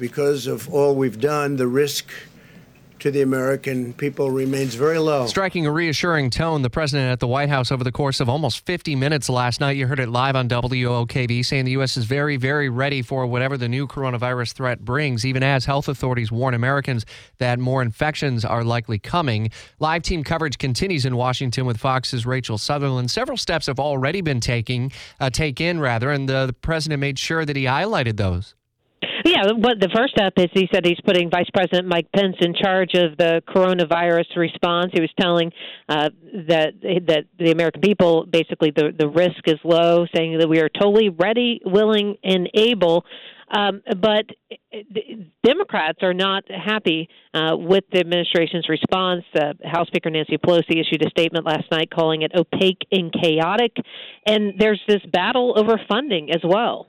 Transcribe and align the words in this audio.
Because 0.00 0.46
of 0.46 0.72
all 0.72 0.94
we've 0.96 1.20
done, 1.20 1.56
the 1.56 1.66
risk 1.66 2.10
to 3.00 3.10
the 3.10 3.20
American 3.20 3.92
people 3.92 4.30
remains 4.30 4.74
very 4.74 4.98
low. 4.98 5.26
Striking 5.26 5.66
a 5.66 5.70
reassuring 5.70 6.30
tone, 6.30 6.62
the 6.62 6.70
president 6.70 7.12
at 7.12 7.20
the 7.20 7.26
White 7.26 7.50
House 7.50 7.70
over 7.70 7.84
the 7.84 7.92
course 7.92 8.18
of 8.18 8.26
almost 8.26 8.64
50 8.64 8.96
minutes 8.96 9.28
last 9.28 9.60
night. 9.60 9.76
You 9.76 9.86
heard 9.86 10.00
it 10.00 10.08
live 10.08 10.36
on 10.36 10.48
WOKV 10.48 11.44
saying 11.44 11.66
the 11.66 11.72
U.S. 11.72 11.98
is 11.98 12.06
very, 12.06 12.38
very 12.38 12.70
ready 12.70 13.02
for 13.02 13.26
whatever 13.26 13.58
the 13.58 13.68
new 13.68 13.86
coronavirus 13.86 14.54
threat 14.54 14.86
brings, 14.86 15.26
even 15.26 15.42
as 15.42 15.66
health 15.66 15.86
authorities 15.86 16.32
warn 16.32 16.54
Americans 16.54 17.04
that 17.36 17.58
more 17.58 17.82
infections 17.82 18.42
are 18.42 18.64
likely 18.64 18.98
coming. 18.98 19.50
Live 19.80 20.02
team 20.02 20.24
coverage 20.24 20.56
continues 20.56 21.04
in 21.04 21.14
Washington 21.14 21.66
with 21.66 21.76
Fox's 21.76 22.24
Rachel 22.24 22.56
Sutherland. 22.56 23.10
Several 23.10 23.36
steps 23.36 23.66
have 23.66 23.78
already 23.78 24.22
been 24.22 24.40
taking, 24.40 24.92
uh, 25.20 25.28
taken 25.28 25.78
rather, 25.78 26.10
and 26.10 26.26
the, 26.26 26.46
the 26.46 26.54
president 26.54 27.00
made 27.00 27.18
sure 27.18 27.44
that 27.44 27.54
he 27.54 27.64
highlighted 27.64 28.16
those. 28.16 28.54
Yeah, 29.24 29.52
what 29.52 29.80
the 29.80 29.90
first 29.94 30.14
step 30.14 30.34
is 30.36 30.48
he 30.52 30.68
said 30.72 30.86
he's 30.86 31.00
putting 31.04 31.30
Vice 31.30 31.48
President 31.52 31.86
Mike 31.86 32.08
Pence 32.14 32.36
in 32.40 32.54
charge 32.54 32.94
of 32.94 33.16
the 33.18 33.42
coronavirus 33.48 34.36
response. 34.36 34.90
He 34.92 35.00
was 35.00 35.10
telling 35.20 35.52
uh, 35.88 36.10
that 36.48 36.74
that 36.82 37.24
the 37.38 37.50
American 37.50 37.80
people 37.82 38.26
basically 38.26 38.70
the 38.74 38.92
the 38.96 39.08
risk 39.08 39.46
is 39.46 39.58
low, 39.64 40.06
saying 40.14 40.38
that 40.38 40.48
we 40.48 40.60
are 40.60 40.68
totally 40.68 41.10
ready, 41.10 41.60
willing, 41.64 42.16
and 42.24 42.48
able. 42.54 43.04
Um, 43.52 43.82
but 44.00 44.26
Democrats 45.44 45.98
are 46.02 46.14
not 46.14 46.44
happy 46.48 47.08
uh, 47.34 47.56
with 47.56 47.82
the 47.92 47.98
administration's 47.98 48.68
response. 48.68 49.24
Uh, 49.34 49.54
House 49.64 49.88
Speaker 49.88 50.08
Nancy 50.08 50.38
Pelosi 50.38 50.80
issued 50.80 51.04
a 51.04 51.10
statement 51.10 51.44
last 51.44 51.64
night 51.72 51.90
calling 51.90 52.22
it 52.22 52.30
opaque 52.34 52.86
and 52.92 53.12
chaotic, 53.12 53.76
and 54.24 54.54
there's 54.56 54.80
this 54.86 55.02
battle 55.12 55.54
over 55.58 55.80
funding 55.88 56.30
as 56.30 56.40
well. 56.44 56.86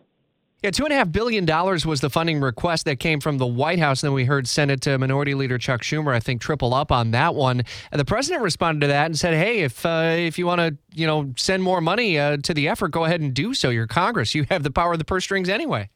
Yeah, 0.61 0.69
two 0.69 0.83
and 0.83 0.93
a 0.93 0.95
half 0.95 1.11
billion 1.11 1.45
dollars 1.45 1.87
was 1.87 2.01
the 2.01 2.09
funding 2.11 2.39
request 2.39 2.85
that 2.85 2.97
came 2.97 3.19
from 3.19 3.39
the 3.39 3.47
White 3.47 3.79
House. 3.79 4.03
And 4.03 4.09
then 4.09 4.13
we 4.13 4.25
heard 4.25 4.47
Senate 4.47 4.87
uh, 4.87 4.95
Minority 4.99 5.33
Leader 5.33 5.57
Chuck 5.57 5.81
Schumer, 5.81 6.13
I 6.13 6.19
think, 6.19 6.39
triple 6.39 6.75
up 6.75 6.91
on 6.91 7.09
that 7.11 7.33
one. 7.33 7.63
And 7.91 7.99
the 7.99 8.05
president 8.05 8.43
responded 8.43 8.81
to 8.81 8.87
that 8.87 9.07
and 9.07 9.17
said, 9.17 9.33
"Hey, 9.33 9.61
if 9.61 9.83
uh, 9.83 10.13
if 10.15 10.37
you 10.37 10.45
want 10.45 10.59
to, 10.59 10.77
you 10.93 11.07
know, 11.07 11.33
send 11.35 11.63
more 11.63 11.81
money 11.81 12.19
uh, 12.19 12.37
to 12.37 12.53
the 12.53 12.67
effort, 12.67 12.89
go 12.89 13.05
ahead 13.05 13.21
and 13.21 13.33
do 13.33 13.55
so. 13.55 13.69
You're 13.69 13.87
Congress. 13.87 14.35
You 14.35 14.45
have 14.51 14.61
the 14.61 14.69
power 14.69 14.93
of 14.93 14.99
the 14.99 15.05
purse 15.05 15.23
strings 15.23 15.49
anyway." 15.49 15.89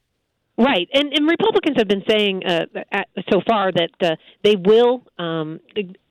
Right, 0.58 0.88
and, 0.94 1.12
and 1.12 1.28
Republicans 1.28 1.76
have 1.78 1.90
been 1.90 2.04
saying 2.08 2.46
uh, 2.46 2.66
so 3.30 3.42
far 3.46 3.74
that 3.74 3.90
uh, 4.02 4.16
they 4.42 4.56
will 4.56 5.04
um, 5.20 5.60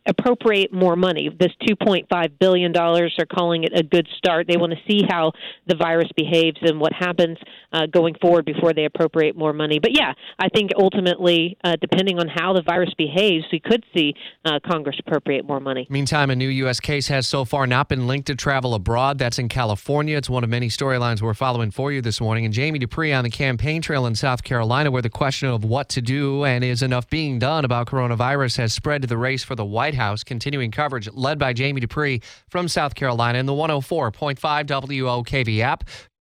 appropriate 0.06 0.72
more 0.72 0.96
money. 0.96 1.30
This 1.38 1.52
$2.5 1.68 2.38
billion, 2.38 2.72
they're 2.72 3.26
calling 3.26 3.64
it 3.64 3.72
a 3.74 3.82
good 3.82 4.08
start. 4.18 4.46
They 4.48 4.56
want 4.56 4.72
to 4.72 4.78
see 4.88 5.02
how 5.08 5.32
the 5.66 5.76
virus 5.76 6.08
behaves 6.16 6.58
and 6.62 6.80
what 6.80 6.92
happens 6.92 7.38
uh, 7.72 7.86
going 7.86 8.14
forward 8.20 8.44
before 8.44 8.72
they 8.72 8.84
appropriate 8.84 9.36
more 9.36 9.52
money. 9.52 9.78
But 9.78 9.96
yeah, 9.96 10.12
I 10.38 10.48
think 10.48 10.70
ultimately, 10.76 11.56
uh, 11.64 11.76
depending 11.80 12.18
on 12.18 12.28
how 12.28 12.52
the 12.52 12.62
virus 12.62 12.92
behaves, 12.96 13.44
we 13.50 13.60
could 13.60 13.84
see 13.96 14.14
uh, 14.44 14.60
Congress 14.64 14.96
appropriate 14.98 15.44
more 15.44 15.60
money. 15.60 15.86
Meantime, 15.90 16.30
a 16.30 16.36
new 16.36 16.48
U.S. 16.48 16.80
case 16.80 17.08
has 17.08 17.26
so 17.26 17.44
far 17.44 17.66
not 17.66 17.88
been 17.88 18.06
linked 18.06 18.26
to 18.26 18.34
travel 18.34 18.74
abroad. 18.74 19.18
That's 19.18 19.38
in 19.38 19.48
California. 19.48 20.16
It's 20.16 20.30
one 20.30 20.44
of 20.44 20.50
many 20.50 20.68
storylines 20.68 21.22
we're 21.22 21.34
following 21.34 21.70
for 21.70 21.92
you 21.92 22.00
this 22.00 22.20
morning. 22.20 22.44
And 22.44 22.54
Jamie 22.54 22.78
Dupree 22.78 23.12
on 23.12 23.24
the 23.24 23.30
campaign 23.30 23.82
trail 23.82 24.06
in 24.06 24.14
South 24.14 24.44
Carolina, 24.44 24.90
where 24.90 25.02
the 25.02 25.10
question 25.10 25.48
of 25.48 25.64
what 25.64 25.88
to 25.90 26.02
do 26.02 26.44
and 26.44 26.62
is 26.62 26.82
enough 26.82 27.08
being 27.08 27.38
done 27.38 27.64
about 27.64 27.86
coronavirus 27.86 28.58
has 28.58 28.72
spread 28.72 29.02
to 29.02 29.08
the 29.08 29.18
race 29.18 29.42
for 29.42 29.54
the 29.54 29.64
White 29.64 29.93
White 29.94 30.02
House. 30.02 30.24
Continuing 30.24 30.70
coverage 30.70 31.08
led 31.12 31.38
by 31.38 31.52
Jamie 31.52 31.80
Dupree 31.80 32.20
from 32.48 32.68
South 32.68 32.94
Carolina 32.94 33.38
in 33.38 33.46
the 33.46 33.52
104.5 33.52 34.36
WOKV 34.66 35.60
app. 35.60 35.84